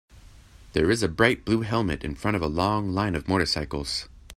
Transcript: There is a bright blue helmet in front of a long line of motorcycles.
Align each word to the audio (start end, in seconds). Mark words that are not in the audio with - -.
There 0.73 0.89
is 0.89 1.03
a 1.03 1.07
bright 1.07 1.45
blue 1.45 1.61
helmet 1.61 2.03
in 2.03 2.15
front 2.15 2.35
of 2.35 2.41
a 2.41 2.47
long 2.47 2.89
line 2.89 3.13
of 3.13 3.27
motorcycles. 3.27 4.09